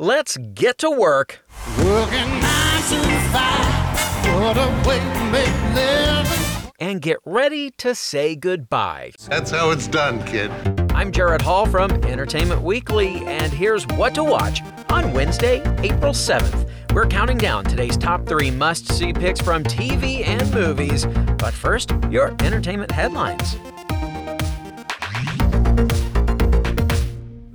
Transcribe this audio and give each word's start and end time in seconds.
let's 0.00 0.38
get 0.54 0.78
to 0.78 0.90
work. 0.90 1.44
Working 1.78 2.40
nine 2.40 2.82
to 2.88 3.00
five, 3.30 4.40
what 4.40 4.56
a 4.56 4.88
way 4.88 4.98
to 4.98 5.24
make 5.30 5.74
living. 5.74 6.72
And 6.80 7.02
get 7.02 7.18
ready 7.26 7.70
to 7.72 7.94
say 7.94 8.34
goodbye. 8.34 9.12
That's 9.28 9.50
how 9.50 9.70
it's 9.70 9.86
done, 9.86 10.24
kid. 10.24 10.50
I'm 10.94 11.12
Jared 11.12 11.42
Hall 11.42 11.66
from 11.66 11.90
Entertainment 12.04 12.62
Weekly, 12.62 13.18
and 13.26 13.52
here's 13.52 13.86
what 13.88 14.14
to 14.14 14.24
watch 14.24 14.62
on 14.88 15.12
Wednesday, 15.12 15.60
April 15.82 16.14
7th. 16.14 16.70
We're 16.94 17.06
counting 17.06 17.36
down 17.36 17.64
today's 17.64 17.98
top 17.98 18.26
three 18.26 18.50
must 18.50 18.90
see 18.94 19.12
picks 19.12 19.40
from 19.42 19.62
TV 19.64 20.26
and 20.26 20.50
movies. 20.54 21.04
But 21.36 21.52
first, 21.52 21.92
your 22.10 22.30
entertainment 22.40 22.90
headlines. 22.90 23.56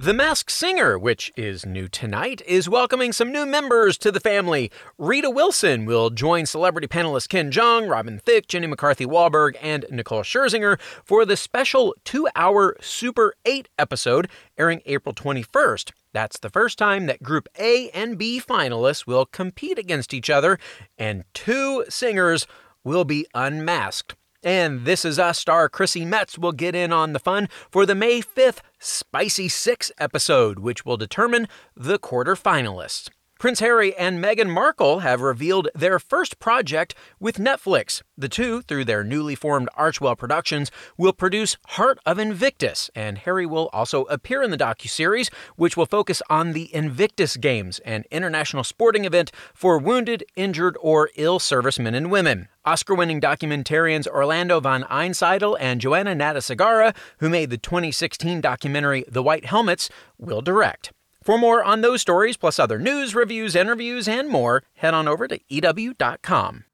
The 0.06 0.14
Masked 0.14 0.52
Singer, 0.52 1.00
which 1.00 1.34
is 1.36 1.66
new 1.66 1.88
tonight, 1.88 2.44
is 2.46 2.70
welcoming 2.70 3.12
some 3.12 3.32
new 3.32 3.44
members 3.44 3.98
to 3.98 4.12
the 4.12 4.20
family. 4.20 4.70
Rita 5.00 5.32
Wilson 5.32 5.86
will 5.86 6.12
join 6.12 6.46
celebrity 6.46 6.88
panelists 6.88 7.28
Ken 7.28 7.50
Jeong, 7.50 7.90
Robin 7.90 8.20
Thicke, 8.20 8.46
Jenny 8.48 8.68
McCarthy 8.68 9.08
Wahlberg, 9.08 9.56
and 9.64 9.84
Nicole 9.90 10.22
Scherzinger 10.22 10.80
for 11.04 11.26
the 11.26 11.36
special 11.36 11.96
two 12.04 12.28
hour 12.36 12.78
Super 12.80 13.34
8 13.46 13.68
episode 13.80 14.30
airing 14.60 14.84
April 14.86 15.16
21st. 15.16 15.92
That's 16.14 16.38
the 16.38 16.52
first 16.52 16.78
time 16.78 17.08
that 17.08 17.24
Group 17.24 17.50
A 17.58 17.90
and 17.90 18.16
B 18.16 18.40
finalists 18.40 19.08
will 19.08 19.26
compete 19.26 19.80
against 19.80 20.14
each 20.14 20.30
other, 20.30 20.60
and 21.00 21.24
two 21.34 21.84
singers 21.90 22.46
will 22.84 23.06
be 23.06 23.26
unmasked. 23.34 24.14
And 24.46 24.86
This 24.86 25.04
Is 25.04 25.18
Us 25.18 25.40
star 25.40 25.68
Chrissy 25.68 26.06
Metz 26.06 26.38
will 26.38 26.52
get 26.52 26.76
in 26.76 26.94
on 26.94 27.14
the 27.14 27.20
fun 27.20 27.50
for 27.72 27.84
the 27.84 27.96
May 27.96 28.22
5th 28.22 28.60
Spicy 28.78 29.50
6 29.50 29.92
episode, 29.98 30.60
which 30.60 30.86
will 30.86 30.98
determine 30.98 31.48
the 31.76 31.98
quarterfinalists. 31.98 33.10
Prince 33.38 33.60
Harry 33.60 33.94
and 33.98 34.24
Meghan 34.24 34.50
Markle 34.50 35.00
have 35.00 35.20
revealed 35.20 35.68
their 35.76 36.00
first 36.00 36.40
project 36.40 36.96
with 37.20 37.36
Netflix. 37.36 38.02
The 38.18 38.30
two, 38.30 38.62
through 38.62 38.86
their 38.86 39.04
newly 39.04 39.36
formed 39.36 39.68
Archewell 39.78 40.18
Productions, 40.18 40.72
will 40.98 41.12
produce 41.12 41.58
Heart 41.68 42.00
of 42.06 42.18
Invictus, 42.18 42.90
and 42.96 43.18
Harry 43.18 43.46
will 43.46 43.70
also 43.74 44.04
appear 44.06 44.42
in 44.42 44.52
the 44.52 44.58
docuseries, 44.58 45.30
which 45.58 45.76
will 45.76 45.86
focus 45.86 46.22
on 46.30 46.54
the 46.54 46.74
Invictus 46.74 47.36
Games, 47.36 47.80
an 47.80 48.06
international 48.10 48.64
sporting 48.64 49.04
event 49.04 49.34
for 49.54 49.78
wounded, 49.78 50.24
injured, 50.38 50.78
or 50.80 51.10
ill 51.16 51.38
servicemen 51.38 51.94
and 51.94 52.10
women. 52.10 52.48
Oscar-winning 52.64 53.20
documentarians 53.20 54.08
Orlando 54.08 54.62
von 54.62 54.84
Einsiedel 54.84 55.58
and 55.60 55.82
Joanna 55.82 56.16
Nata 56.16 56.96
who 57.20 57.30
made 57.30 57.50
the 57.50 57.58
2016 57.58 58.40
documentary 58.40 59.04
The 59.10 59.22
White 59.22 59.46
Helmets, 59.46 59.90
will 60.18 60.42
direct. 60.42 60.94
For 61.26 61.40
more 61.40 61.64
on 61.64 61.82
those 61.82 62.02
stories, 62.02 62.38
plus 62.38 62.60
other 62.60 62.78
news, 62.78 63.16
reviews, 63.16 63.56
interviews, 63.56 64.08
and 64.08 64.30
more, 64.30 64.62
head 64.76 64.94
on 64.94 65.08
over 65.08 65.28
to 65.28 65.40
EW.com. 65.50 66.66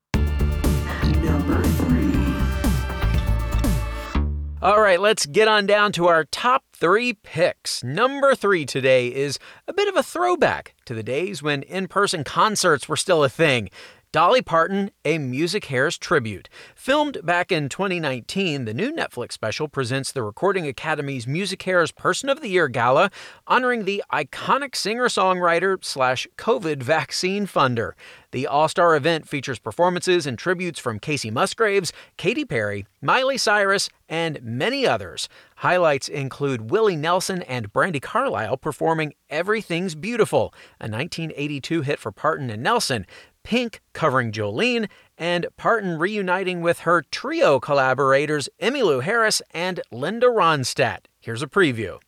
All 4.62 4.82
right, 4.82 5.00
let's 5.00 5.26
get 5.26 5.48
on 5.48 5.66
down 5.66 5.94
to 5.94 6.08
our 6.08 6.26
top 6.26 6.66
three 6.74 7.14
picks. 7.14 7.82
Number 7.82 8.36
three 8.36 8.66
today 8.66 9.08
is 9.08 9.40
a 9.70 9.74
bit 9.74 9.88
of 9.88 9.96
a 9.96 10.04
throwback 10.04 10.76
to 10.84 10.94
the 10.94 11.02
days 11.02 11.42
when 11.42 11.64
in 11.64 11.88
person 11.88 12.26
concerts 12.26 12.90
were 12.90 12.98
still 12.98 13.24
a 13.24 13.30
thing. 13.30 13.70
Dolly 14.14 14.42
Parton, 14.42 14.92
a 15.06 15.18
MusiCares 15.20 15.98
tribute. 15.98 16.50
Filmed 16.76 17.26
back 17.26 17.50
in 17.50 17.70
2019, 17.70 18.66
the 18.66 18.74
new 18.74 18.92
Netflix 18.92 19.32
special 19.32 19.70
presents 19.70 20.12
the 20.12 20.22
Recording 20.22 20.68
Academy's 20.68 21.26
MusiCares 21.26 21.96
Person 21.96 22.28
of 22.28 22.42
the 22.42 22.50
Year 22.50 22.68
Gala, 22.68 23.10
honoring 23.48 23.86
the 23.86 24.04
iconic 24.12 24.76
singer-songwriter 24.76 25.82
slash 25.82 26.28
COVID 26.38 26.84
vaccine 26.84 27.48
funder. 27.48 27.94
The 28.32 28.48
all-star 28.48 28.98
event 28.98 29.30
features 29.30 29.60
performances 29.60 30.28
and 30.28 30.38
tributes 30.38 30.80
from 30.80 31.00
Kacey 31.00 31.32
Musgraves, 31.32 31.94
Katy 32.18 32.44
Perry, 32.44 32.86
Miley 33.02 33.38
Cyrus, 33.38 33.90
and 34.10 34.44
many 34.44 34.86
others. 34.86 35.30
Highlights 35.58 36.10
include 36.10 36.70
Willie 36.70 36.98
Nelson 36.98 37.44
and 37.44 37.72
Brandi 37.72 38.02
Carlile 38.02 38.58
performing 38.58 39.14
Everything's 39.30 39.96
Beautiful, 39.96 40.54
a 40.82 40.88
1982 40.90 41.82
hit 41.84 42.00
for 42.00 42.12
Parton 42.12 42.50
and 42.50 42.62
Nelson, 42.62 43.06
Pink 43.44 43.82
covering 43.94 44.32
Jolene, 44.32 44.90
and 45.18 45.48
Parton 45.58 45.98
reuniting 46.00 46.62
with 46.62 46.80
her 46.80 47.02
trio 47.12 47.60
collaborators 47.60 48.50
Emmylou 48.62 49.04
Harris 49.04 49.42
and 49.52 49.82
Linda 49.92 50.28
Ronstadt. 50.28 51.06
Here's 51.20 51.42
a 51.44 51.48
preview. 51.48 52.00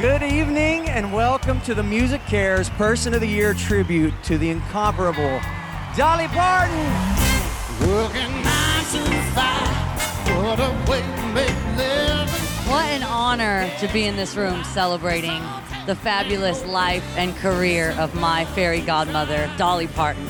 Good 0.00 0.22
evening 0.22 0.88
and 0.88 1.12
welcome 1.12 1.60
to 1.62 1.74
the 1.74 1.82
MusiCares 1.82 2.70
Person 2.76 3.14
of 3.14 3.20
the 3.20 3.26
Year 3.26 3.54
tribute 3.54 4.14
to 4.24 4.38
the 4.38 4.50
incomparable 4.50 5.40
Dolly 5.96 6.28
Parton. 6.28 6.76
Working 7.86 8.42
nine 8.42 8.84
to 8.90 9.04
five, 9.34 9.68
what 10.42 10.58
a 10.58 10.90
way 10.90 11.02
to 11.02 11.26
make 11.34 11.48
living. 11.48 11.51
What 11.51 11.51
an 13.02 13.08
honor 13.08 13.70
to 13.80 13.88
be 13.88 14.04
in 14.04 14.14
this 14.16 14.36
room 14.36 14.62
celebrating 14.62 15.42
the 15.86 15.94
fabulous 15.94 16.64
life 16.66 17.04
and 17.16 17.34
career 17.36 17.94
of 17.98 18.14
my 18.14 18.44
fairy 18.44 18.80
godmother, 18.80 19.50
Dolly 19.56 19.88
Parton. 19.88 20.24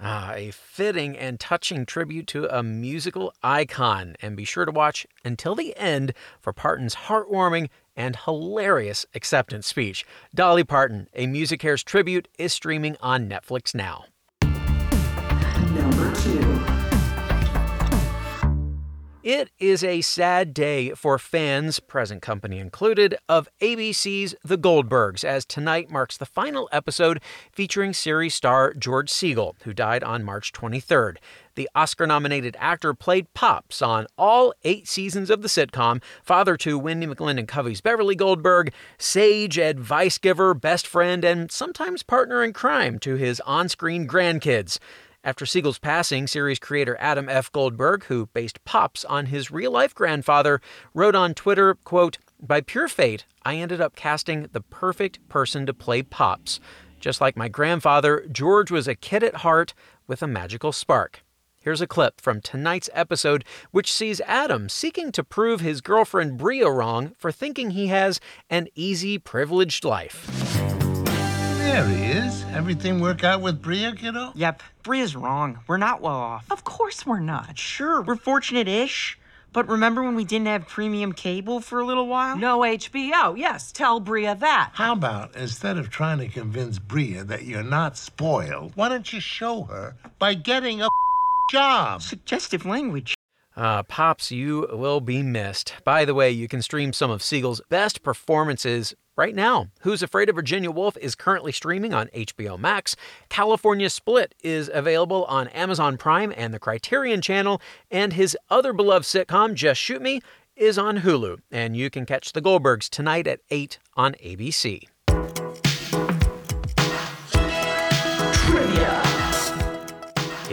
Ah, 0.00 0.32
a 0.34 0.50
fitting 0.52 1.16
and 1.16 1.40
touching 1.40 1.84
tribute 1.84 2.26
to 2.28 2.46
a 2.56 2.62
musical 2.62 3.32
icon. 3.42 4.16
And 4.20 4.36
be 4.36 4.44
sure 4.44 4.64
to 4.64 4.70
watch 4.70 5.06
until 5.24 5.54
the 5.54 5.76
end 5.76 6.12
for 6.40 6.52
Parton's 6.52 6.94
heartwarming 6.94 7.68
and 7.98 8.16
hilarious 8.24 9.04
acceptance 9.14 9.66
speech. 9.66 10.06
Dolly 10.34 10.64
Parton, 10.64 11.08
a 11.12 11.26
MusiCares 11.26 11.84
tribute, 11.84 12.28
is 12.38 12.54
streaming 12.54 12.96
on 13.02 13.28
Netflix 13.28 13.74
now. 13.74 14.04
Number 15.74 16.14
two. 16.14 16.77
It 19.28 19.50
is 19.58 19.84
a 19.84 20.00
sad 20.00 20.54
day 20.54 20.92
for 20.92 21.18
fans, 21.18 21.80
present 21.80 22.22
company 22.22 22.58
included, 22.58 23.14
of 23.28 23.46
ABC's 23.60 24.34
The 24.42 24.56
Goldbergs, 24.56 25.22
as 25.22 25.44
tonight 25.44 25.90
marks 25.90 26.16
the 26.16 26.24
final 26.24 26.66
episode 26.72 27.20
featuring 27.52 27.92
series 27.92 28.34
star 28.34 28.72
George 28.72 29.10
Segal, 29.10 29.56
who 29.64 29.74
died 29.74 30.02
on 30.02 30.24
March 30.24 30.50
23rd. 30.54 31.16
The 31.56 31.68
Oscar 31.74 32.06
nominated 32.06 32.56
actor 32.58 32.94
played 32.94 33.34
Pops 33.34 33.82
on 33.82 34.06
all 34.16 34.54
eight 34.64 34.88
seasons 34.88 35.28
of 35.28 35.42
the 35.42 35.48
sitcom, 35.48 36.02
father 36.22 36.56
to 36.56 36.80
Wendi 36.80 37.12
McLendon 37.12 37.46
Covey's 37.46 37.82
Beverly 37.82 38.14
Goldberg, 38.14 38.72
sage, 38.96 39.58
advice 39.58 40.16
giver, 40.16 40.54
best 40.54 40.86
friend, 40.86 41.22
and 41.22 41.52
sometimes 41.52 42.02
partner 42.02 42.42
in 42.42 42.54
crime 42.54 42.98
to 43.00 43.16
his 43.16 43.40
on 43.40 43.68
screen 43.68 44.08
grandkids. 44.08 44.78
After 45.24 45.44
Segal's 45.44 45.80
passing, 45.80 46.28
series 46.28 46.60
creator 46.60 46.96
Adam 47.00 47.28
F. 47.28 47.50
Goldberg, 47.50 48.04
who 48.04 48.26
based 48.26 48.64
Pops 48.64 49.04
on 49.04 49.26
his 49.26 49.50
real 49.50 49.72
life 49.72 49.92
grandfather, 49.92 50.60
wrote 50.94 51.16
on 51.16 51.34
Twitter, 51.34 51.74
quote, 51.74 52.18
By 52.40 52.60
pure 52.60 52.86
fate, 52.86 53.24
I 53.44 53.56
ended 53.56 53.80
up 53.80 53.96
casting 53.96 54.48
the 54.52 54.60
perfect 54.60 55.28
person 55.28 55.66
to 55.66 55.74
play 55.74 56.02
Pops. 56.02 56.60
Just 57.00 57.20
like 57.20 57.36
my 57.36 57.48
grandfather, 57.48 58.26
George 58.30 58.70
was 58.70 58.86
a 58.86 58.94
kid 58.94 59.24
at 59.24 59.36
heart 59.36 59.74
with 60.06 60.22
a 60.22 60.28
magical 60.28 60.70
spark. 60.70 61.24
Here's 61.60 61.80
a 61.80 61.88
clip 61.88 62.20
from 62.20 62.40
tonight's 62.40 62.88
episode, 62.92 63.44
which 63.72 63.92
sees 63.92 64.20
Adam 64.20 64.68
seeking 64.68 65.10
to 65.12 65.24
prove 65.24 65.60
his 65.60 65.80
girlfriend 65.80 66.38
Brea 66.38 66.62
wrong 66.62 67.14
for 67.18 67.32
thinking 67.32 67.70
he 67.70 67.88
has 67.88 68.20
an 68.48 68.68
easy, 68.76 69.18
privileged 69.18 69.84
life. 69.84 70.77
There 71.68 71.86
he 71.86 72.04
is. 72.06 72.44
Everything 72.54 72.98
work 72.98 73.22
out 73.22 73.42
with 73.42 73.60
Brea, 73.60 73.92
kiddo? 73.92 74.32
Yep, 74.34 74.62
Brea's 74.82 75.14
wrong. 75.14 75.58
We're 75.66 75.76
not 75.76 76.00
well 76.00 76.16
off. 76.16 76.50
Of 76.50 76.64
course 76.64 77.04
we're 77.04 77.20
not. 77.20 77.58
Sure, 77.58 78.00
we're 78.00 78.16
fortunate 78.16 78.66
ish. 78.66 79.18
But 79.52 79.68
remember 79.68 80.02
when 80.02 80.14
we 80.14 80.24
didn't 80.24 80.46
have 80.46 80.66
premium 80.66 81.12
cable 81.12 81.60
for 81.60 81.78
a 81.78 81.84
little 81.84 82.06
while? 82.08 82.38
No 82.38 82.60
HBO. 82.60 83.36
Yes, 83.36 83.70
tell 83.70 84.00
Brea 84.00 84.32
that. 84.32 84.70
How 84.72 84.94
about 84.94 85.36
instead 85.36 85.76
of 85.76 85.90
trying 85.90 86.18
to 86.20 86.28
convince 86.28 86.78
Brea 86.78 87.20
that 87.20 87.44
you're 87.44 87.62
not 87.62 87.98
spoiled, 87.98 88.72
why 88.74 88.88
don't 88.88 89.12
you 89.12 89.20
show 89.20 89.64
her 89.64 89.94
by 90.18 90.32
getting 90.32 90.80
a 90.80 90.88
job. 91.50 92.00
Suggestive 92.00 92.64
language. 92.64 93.14
Uh, 93.58 93.82
Pops, 93.82 94.30
you 94.30 94.68
will 94.70 95.00
be 95.00 95.20
missed. 95.20 95.74
By 95.82 96.04
the 96.04 96.14
way, 96.14 96.30
you 96.30 96.46
can 96.46 96.62
stream 96.62 96.92
some 96.92 97.10
of 97.10 97.22
Segal's 97.22 97.60
best 97.68 98.04
performances 98.04 98.94
right 99.16 99.34
now. 99.34 99.66
Who's 99.80 100.00
Afraid 100.00 100.28
of 100.28 100.36
Virginia 100.36 100.70
Woolf 100.70 100.96
is 100.98 101.16
currently 101.16 101.50
streaming 101.50 101.92
on 101.92 102.06
HBO 102.14 102.56
Max. 102.56 102.94
California 103.28 103.90
Split 103.90 104.32
is 104.44 104.70
available 104.72 105.24
on 105.24 105.48
Amazon 105.48 105.96
Prime 105.98 106.32
and 106.36 106.54
the 106.54 106.60
Criterion 106.60 107.20
Channel. 107.20 107.60
And 107.90 108.12
his 108.12 108.38
other 108.48 108.72
beloved 108.72 109.04
sitcom, 109.04 109.54
Just 109.54 109.80
Shoot 109.80 110.02
Me, 110.02 110.20
is 110.54 110.78
on 110.78 110.98
Hulu. 110.98 111.38
And 111.50 111.76
you 111.76 111.90
can 111.90 112.06
catch 112.06 112.34
the 112.34 112.42
Goldbergs 112.42 112.88
tonight 112.88 113.26
at 113.26 113.40
8 113.50 113.80
on 113.96 114.12
ABC. 114.24 114.84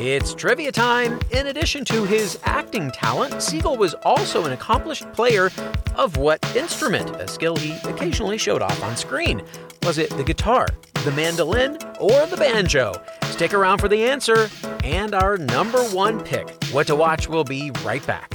It's 0.07 0.35
trivia 0.35 0.71
time. 0.71 1.19
In 1.31 1.47
addition 1.47 1.83
to 1.85 2.05
his 2.05 2.37
acting 2.43 2.91
talent, 2.91 3.33
Segal 3.37 3.75
was 3.75 3.95
also 4.03 4.45
an 4.45 4.51
accomplished 4.51 5.11
player 5.13 5.49
of 5.95 6.17
what 6.17 6.45
instrument, 6.55 7.09
a 7.15 7.27
skill 7.27 7.55
he 7.55 7.75
occasionally 7.89 8.37
showed 8.37 8.61
off 8.61 8.83
on 8.83 8.95
screen. 8.95 9.41
Was 9.81 9.97
it 9.97 10.11
the 10.11 10.23
guitar, 10.23 10.67
the 11.05 11.11
mandolin, 11.13 11.79
or 11.99 12.27
the 12.27 12.37
banjo? 12.37 12.93
Stick 13.31 13.55
around 13.55 13.79
for 13.79 13.87
the 13.87 14.05
answer 14.05 14.47
and 14.83 15.15
our 15.15 15.37
number 15.39 15.83
one 15.85 16.23
pick. 16.23 16.51
What 16.65 16.85
to 16.85 16.95
Watch 16.95 17.27
will 17.27 17.43
be 17.43 17.71
right 17.83 18.05
back. 18.05 18.34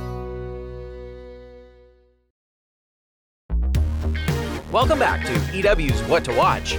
Welcome 4.71 4.99
back 4.99 5.25
to 5.25 5.33
EW's 5.53 6.01
What 6.03 6.23
to 6.23 6.33
Watch. 6.33 6.77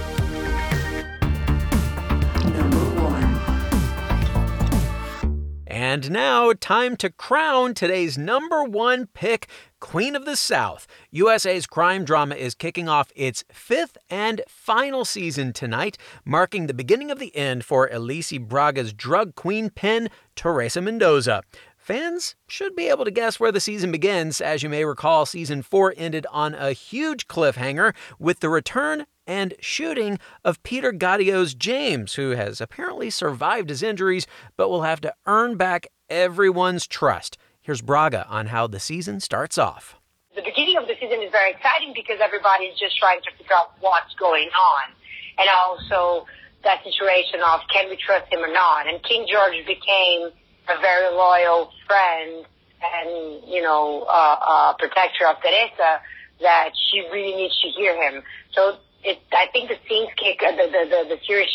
And 5.67 6.09
now, 6.09 6.53
time 6.53 6.97
to 6.97 7.11
crown 7.11 7.75
today's 7.75 8.17
number 8.17 8.63
one 8.63 9.05
pick, 9.13 9.47
Queen 9.79 10.15
of 10.15 10.25
the 10.25 10.35
South. 10.35 10.87
USA's 11.11 11.67
crime 11.67 12.03
drama 12.03 12.33
is 12.33 12.55
kicking 12.55 12.89
off 12.89 13.11
its 13.15 13.43
fifth 13.51 13.95
and 14.09 14.41
final 14.47 15.05
season 15.05 15.53
tonight, 15.53 15.99
marking 16.25 16.65
the 16.65 16.73
beginning 16.73 17.11
of 17.11 17.19
the 17.19 17.35
end 17.35 17.63
for 17.63 17.91
Alice 17.91 18.33
Braga's 18.39 18.91
drug 18.91 19.35
queen 19.35 19.69
pin, 19.69 20.09
Teresa 20.35 20.81
Mendoza. 20.81 21.43
Fans 21.83 22.35
should 22.47 22.77
be 22.77 22.87
able 22.87 23.03
to 23.03 23.11
guess 23.11 23.41
where 23.41 23.51
the 23.51 23.59
season 23.59 23.91
begins. 23.91 24.39
As 24.39 24.63
you 24.63 24.69
may 24.69 24.85
recall, 24.85 25.25
season 25.25 25.61
four 25.61 25.93
ended 25.97 26.25
on 26.31 26.55
a 26.55 26.71
huge 26.71 27.27
cliffhanger 27.27 27.93
with 28.17 28.39
the 28.39 28.47
return 28.47 29.05
and 29.27 29.53
shooting 29.59 30.17
of 30.45 30.63
Peter 30.63 30.93
Gadiot's 30.93 31.53
James, 31.53 32.13
who 32.13 32.29
has 32.29 32.61
apparently 32.61 33.09
survived 33.09 33.67
his 33.67 33.83
injuries 33.83 34.25
but 34.55 34.69
will 34.69 34.83
have 34.83 35.01
to 35.01 35.13
earn 35.25 35.57
back 35.57 35.87
everyone's 36.09 36.87
trust. 36.87 37.37
Here's 37.59 37.81
Braga 37.81 38.25
on 38.29 38.45
how 38.45 38.65
the 38.65 38.79
season 38.79 39.19
starts 39.19 39.57
off. 39.57 39.99
The 40.37 40.41
beginning 40.41 40.77
of 40.77 40.87
the 40.87 40.93
season 41.01 41.21
is 41.21 41.31
very 41.31 41.51
exciting 41.51 41.91
because 41.93 42.19
everybody's 42.23 42.79
just 42.79 42.97
trying 42.97 43.19
to 43.23 43.31
figure 43.37 43.55
out 43.59 43.73
what's 43.81 44.15
going 44.15 44.47
on. 44.47 44.93
And 45.37 45.49
also 45.49 46.27
that 46.63 46.81
situation 46.85 47.41
of 47.41 47.59
can 47.73 47.89
we 47.89 47.97
trust 47.97 48.31
him 48.31 48.39
or 48.39 48.53
not? 48.53 48.87
And 48.87 49.03
King 49.03 49.27
George 49.29 49.65
became 49.67 50.31
a 50.69 50.79
very 50.81 51.13
loyal 51.15 51.71
friend 51.87 52.45
and, 52.81 53.43
you 53.47 53.61
know, 53.61 54.05
uh, 54.07 54.37
uh, 54.39 54.73
protector 54.73 55.27
of 55.27 55.37
Teresa 55.41 56.01
that 56.41 56.71
she 56.89 57.01
really 57.11 57.35
needs 57.35 57.59
to 57.61 57.69
hear 57.69 57.95
him. 57.95 58.23
So 58.53 58.77
it, 59.03 59.19
I 59.31 59.47
think 59.51 59.69
the 59.69 59.77
scenes 59.87 60.09
kick, 60.17 60.41
uh, 60.43 60.51
the, 60.51 60.67
the, 60.67 60.83
the, 60.89 61.15
the 61.15 61.19
series 61.25 61.49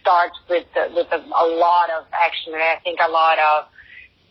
starts 0.00 0.36
with, 0.48 0.66
uh, 0.76 0.88
with 0.94 1.08
a, 1.12 1.20
a 1.20 1.46
lot 1.56 1.90
of 1.90 2.04
action 2.12 2.54
and 2.54 2.62
I 2.62 2.80
think 2.82 3.00
a 3.00 3.10
lot 3.10 3.38
of 3.38 3.66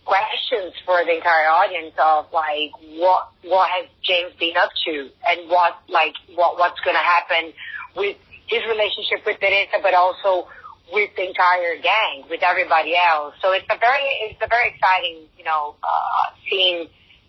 questions 0.06 0.74
for 0.86 1.06
the 1.06 1.18
entire 1.18 1.46
audience 1.46 1.94
of 2.02 2.25
like 2.34 2.74
what 2.98 3.30
what 3.44 3.70
has 3.70 3.86
James 4.02 4.34
been 4.40 4.58
up 4.58 4.72
to 4.84 5.10
and 5.30 5.48
what 5.48 5.78
like 5.88 6.16
what 6.34 6.58
what's 6.58 6.80
going 6.82 6.98
to 6.98 7.06
happen 7.06 7.54
with 7.96 8.18
his 8.50 8.66
relationship 8.66 9.22
with 9.25 9.38
Teresa, 9.40 9.78
but 9.84 9.94
also 9.94 10.50
with 10.91 11.09
the 11.15 11.27
entire 11.27 11.75
gang, 11.81 12.24
with 12.30 12.41
everybody 12.44 12.95
else. 12.95 13.36
So 13.41 13.51
it's 13.51 13.65
a 13.69 13.77
very, 13.77 14.03
it's 14.30 14.41
a 14.41 14.47
very 14.47 14.69
exciting, 14.69 15.27
you 15.38 15.44
know, 15.44 15.75
uh, 15.83 16.33
scene 16.50 16.88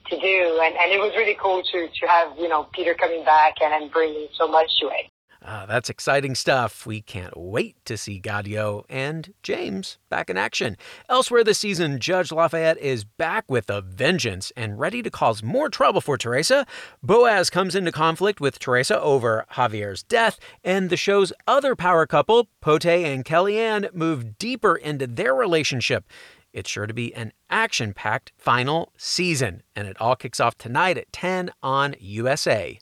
to 0.08 0.20
do. 0.20 0.60
And, 0.62 0.76
and 0.76 0.92
it 0.92 0.98
was 0.98 1.12
really 1.16 1.36
cool 1.40 1.62
to, 1.62 1.88
to 1.88 2.06
have, 2.06 2.38
you 2.38 2.48
know, 2.48 2.64
Peter 2.72 2.94
coming 2.94 3.24
back 3.24 3.54
and, 3.62 3.72
and 3.72 3.92
bringing 3.92 4.28
so 4.34 4.48
much 4.48 4.68
to 4.80 4.86
it. 4.88 5.10
Uh, 5.42 5.64
that's 5.64 5.88
exciting 5.88 6.34
stuff. 6.34 6.84
We 6.84 7.00
can't 7.00 7.34
wait 7.34 7.82
to 7.86 7.96
see 7.96 8.20
Gadiot 8.20 8.84
and 8.90 9.32
James 9.42 9.96
back 10.10 10.28
in 10.28 10.36
action. 10.36 10.76
Elsewhere 11.08 11.42
this 11.42 11.58
season, 11.58 11.98
Judge 11.98 12.30
Lafayette 12.30 12.76
is 12.78 13.04
back 13.04 13.50
with 13.50 13.70
a 13.70 13.80
vengeance 13.80 14.52
and 14.54 14.78
ready 14.78 15.02
to 15.02 15.10
cause 15.10 15.42
more 15.42 15.70
trouble 15.70 16.02
for 16.02 16.18
Teresa. 16.18 16.66
Boaz 17.02 17.48
comes 17.48 17.74
into 17.74 17.90
conflict 17.90 18.40
with 18.40 18.58
Teresa 18.58 19.00
over 19.00 19.46
Javier's 19.52 20.02
death, 20.02 20.38
and 20.62 20.90
the 20.90 20.96
show's 20.96 21.32
other 21.46 21.74
power 21.74 22.06
couple, 22.06 22.48
Pote 22.60 22.84
and 22.84 23.24
Kellyanne, 23.24 23.94
move 23.94 24.36
deeper 24.36 24.76
into 24.76 25.06
their 25.06 25.34
relationship. 25.34 26.04
It's 26.52 26.68
sure 26.68 26.86
to 26.86 26.94
be 26.94 27.14
an 27.14 27.32
action 27.48 27.94
packed 27.94 28.32
final 28.36 28.92
season, 28.98 29.62
and 29.74 29.88
it 29.88 29.98
all 30.00 30.16
kicks 30.16 30.40
off 30.40 30.58
tonight 30.58 30.98
at 30.98 31.12
10 31.12 31.50
on 31.62 31.94
USA. 31.98 32.78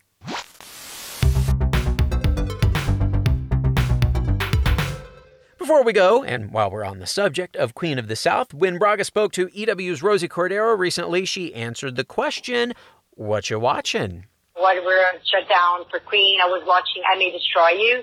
Before 5.69 5.85
we 5.85 5.93
go, 5.93 6.25
and 6.25 6.51
while 6.51 6.71
we're 6.71 6.83
on 6.83 6.99
the 6.99 7.07
subject 7.07 7.55
of 7.55 7.75
Queen 7.75 7.99
of 7.99 8.09
the 8.09 8.17
South, 8.17 8.55
when 8.55 8.79
Braga 8.79 9.05
spoke 9.05 9.33
to 9.33 9.51
EW's 9.53 10.03
Rosie 10.03 10.27
Cordero 10.27 10.73
recently, 10.79 11.27
she 11.27 11.53
answered 11.53 11.97
the 11.97 12.05
question, 12.05 12.73
What 13.11 13.51
you 13.51 13.61
watching? 13.61 14.25
When 14.57 14.77
we 14.87 14.93
are 14.95 15.13
shut 15.31 15.47
down 15.47 15.85
for 15.91 16.01
Queen, 16.01 16.41
I 16.43 16.47
was 16.47 16.65
watching 16.67 17.03
I 17.05 17.19
May 17.19 17.33
Destroy 17.33 17.69
You. 17.77 18.03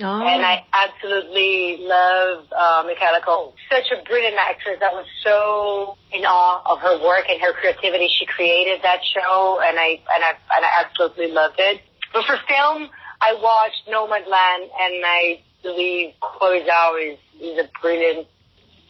Oh. 0.00 0.26
And 0.26 0.40
I 0.42 0.64
absolutely 0.72 1.84
love 1.84 2.46
uh, 2.50 2.84
Michaela 2.86 3.20
Coel. 3.22 3.52
Such 3.70 3.92
a 3.92 4.02
brilliant 4.04 4.36
actress. 4.48 4.78
I 4.80 4.94
was 4.94 5.04
so 5.22 5.98
in 6.16 6.24
awe 6.24 6.62
of 6.64 6.78
her 6.78 6.98
work 7.04 7.26
and 7.28 7.38
her 7.42 7.52
creativity. 7.52 8.08
She 8.08 8.24
created 8.24 8.80
that 8.84 9.00
show, 9.04 9.60
and 9.62 9.78
I 9.78 10.00
and 10.16 10.24
I 10.24 10.30
and 10.56 10.64
I 10.64 10.80
absolutely 10.80 11.30
loved 11.30 11.56
it. 11.58 11.82
But 12.14 12.24
for 12.24 12.38
film, 12.48 12.88
I 13.20 13.34
watched 13.34 13.84
Nomadland, 13.86 14.62
and 14.80 15.04
I 15.04 15.42
believe 15.62 16.14
Chloe 16.20 16.60
Zhao 16.60 17.12
is 17.12 17.18
is 17.40 17.58
a 17.58 17.68
brilliant 17.80 18.26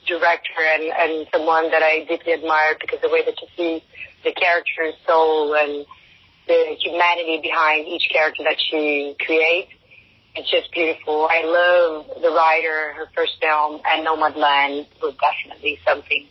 director 0.07 0.61
and 0.61 0.85
and 0.85 1.29
someone 1.33 1.71
that 1.71 1.83
I 1.83 2.05
deeply 2.09 2.33
admire 2.33 2.77
because 2.81 3.01
the 3.01 3.09
way 3.09 3.25
that 3.25 3.41
you 3.41 3.49
see 3.57 3.85
the 4.25 4.33
character's 4.33 4.95
soul 5.07 5.55
and 5.55 5.87
the 6.49 6.77
humanity 6.81 7.41
behind 7.43 7.87
each 7.87 8.09
character 8.11 8.43
that 8.45 8.61
she 8.61 9.15
creates 9.25 9.73
it's 10.35 10.51
just 10.51 10.73
beautiful. 10.73 11.29
I 11.31 11.45
love 11.45 12.23
the 12.23 12.31
writer, 12.31 12.95
her 12.95 13.09
first 13.15 13.33
film, 13.41 13.83
and 13.85 14.07
Nomadland 14.07 14.87
was 15.03 15.15
definitely 15.21 15.79
something 15.87 16.27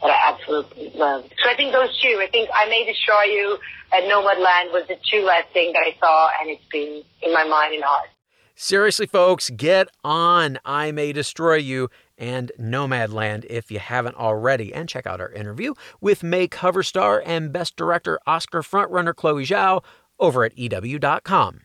that 0.00 0.10
I 0.10 0.32
absolutely 0.32 0.92
loved. 0.94 1.34
So 1.42 1.50
I 1.50 1.56
think 1.56 1.72
those 1.72 1.90
two, 2.00 2.20
I 2.22 2.28
think 2.30 2.48
I 2.54 2.68
May 2.68 2.86
Destroy 2.86 3.24
You 3.24 3.58
and 3.92 4.10
Nomadland 4.10 4.72
was 4.72 4.86
the 4.86 4.96
two 5.10 5.22
last 5.24 5.48
things 5.52 5.72
that 5.74 5.82
I 5.82 5.98
saw, 5.98 6.30
and 6.40 6.50
it's 6.50 6.64
been 6.70 7.02
in 7.22 7.32
my 7.32 7.44
mind 7.44 7.74
and 7.74 7.82
heart. 7.82 8.08
Seriously, 8.62 9.06
folks, 9.06 9.48
get 9.48 9.88
on 10.04 10.58
I 10.66 10.92
May 10.92 11.14
Destroy 11.14 11.54
You 11.54 11.88
and 12.18 12.52
Nomadland 12.60 13.46
if 13.46 13.70
you 13.70 13.78
haven't 13.78 14.16
already. 14.16 14.74
And 14.74 14.86
check 14.86 15.06
out 15.06 15.18
our 15.18 15.32
interview 15.32 15.72
with 16.02 16.22
May 16.22 16.46
cover 16.46 16.82
star 16.82 17.22
and 17.24 17.54
Best 17.54 17.74
Director 17.74 18.20
Oscar 18.26 18.60
frontrunner 18.60 19.16
Chloe 19.16 19.46
Zhao 19.46 19.82
over 20.18 20.44
at 20.44 20.52
EW.com. 20.58 21.62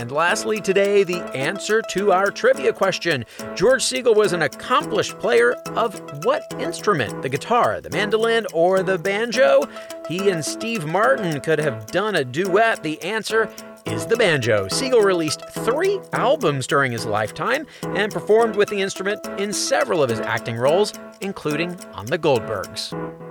And 0.00 0.10
lastly, 0.10 0.62
today, 0.62 1.04
the 1.04 1.20
answer 1.36 1.82
to 1.90 2.10
our 2.10 2.30
trivia 2.30 2.72
question. 2.72 3.26
George 3.54 3.82
Segal 3.82 4.16
was 4.16 4.32
an 4.32 4.40
accomplished 4.40 5.18
player 5.18 5.52
of 5.76 6.24
what 6.24 6.42
instrument? 6.58 7.20
The 7.20 7.28
guitar, 7.28 7.82
the 7.82 7.90
mandolin, 7.90 8.46
or 8.54 8.82
the 8.82 8.96
banjo? 8.96 9.68
He 10.08 10.30
and 10.30 10.42
Steve 10.42 10.86
Martin 10.86 11.42
could 11.42 11.58
have 11.58 11.84
done 11.88 12.14
a 12.14 12.24
duet. 12.24 12.82
The 12.82 13.02
answer 13.02 13.52
is 13.84 14.06
the 14.06 14.16
banjo. 14.16 14.68
Segal 14.68 15.04
released 15.04 15.42
three 15.50 16.00
albums 16.14 16.66
during 16.66 16.92
his 16.92 17.04
lifetime 17.04 17.66
and 17.82 18.10
performed 18.10 18.56
with 18.56 18.70
the 18.70 18.80
instrument 18.80 19.20
in 19.38 19.52
several 19.52 20.02
of 20.02 20.08
his 20.08 20.20
acting 20.20 20.56
roles, 20.56 20.94
including 21.20 21.78
on 21.92 22.06
The 22.06 22.18
Goldbergs. 22.18 23.29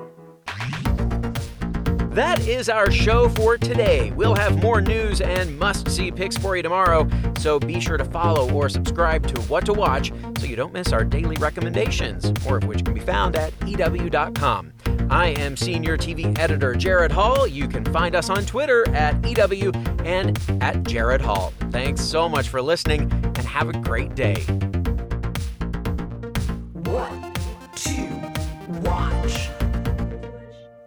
That 2.09 2.45
is 2.47 2.69
our 2.69 2.89
show 2.89 3.29
for 3.29 3.57
today. 3.57 4.11
We'll 4.11 4.35
have 4.35 4.61
more 4.61 4.81
news 4.81 5.21
and 5.21 5.57
must 5.59 5.89
see 5.89 6.11
picks 6.11 6.35
for 6.35 6.57
you 6.57 6.63
tomorrow, 6.63 7.07
so 7.37 7.59
be 7.59 7.79
sure 7.79 7.97
to 7.97 8.05
follow 8.05 8.51
or 8.51 8.67
subscribe 8.67 9.27
to 9.27 9.39
What 9.43 9.65
to 9.67 9.73
Watch 9.73 10.11
so 10.39 10.45
you 10.45 10.55
don't 10.55 10.73
miss 10.73 10.91
our 10.91 11.03
daily 11.03 11.35
recommendations, 11.37 12.33
more 12.43 12.57
of 12.57 12.65
which 12.65 12.83
can 12.83 12.95
be 12.95 12.99
found 12.99 13.35
at 13.35 13.53
EW.com. 13.65 14.73
I 15.11 15.27
am 15.27 15.55
Senior 15.55 15.97
TV 15.97 16.37
Editor 16.37 16.73
Jared 16.73 17.11
Hall. 17.11 17.47
You 17.47 17.67
can 17.67 17.85
find 17.85 18.15
us 18.15 18.29
on 18.29 18.43
Twitter 18.45 18.89
at 18.89 19.23
EW 19.23 19.71
and 20.03 20.39
at 20.61 20.83
Jared 20.83 21.21
Hall. 21.21 21.53
Thanks 21.69 22.01
so 22.03 22.27
much 22.27 22.49
for 22.49 22.61
listening 22.61 23.01
and 23.01 23.37
have 23.39 23.69
a 23.69 23.73
great 23.73 24.15
day. 24.15 24.43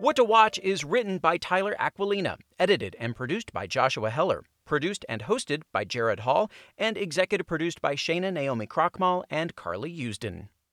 What 0.03 0.17
to 0.17 0.25
Watch 0.25 0.59
is 0.65 0.83
written 0.83 1.19
by 1.19 1.37
Tyler 1.37 1.77
Aquilina, 1.79 2.37
edited 2.59 2.97
and 2.99 3.15
produced 3.15 3.53
by 3.53 3.69
Joshua 3.69 4.11
Heller, 4.11 4.43
produced 4.65 5.05
and 5.09 5.23
hosted 5.23 5.63
by 5.73 5.85
Jared 5.85 6.19
Hall, 6.19 6.51
and 6.77 6.97
executive 6.99 7.47
produced 7.47 7.81
by 7.81 7.95
Shayna 7.95 8.33
Naomi 8.33 8.67
Krochmal 8.67 9.23
and 9.31 9.55
Carly 9.55 9.97
Usden. 9.97 10.49